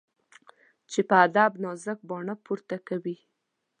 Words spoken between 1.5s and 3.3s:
نازک باڼه پورته کوي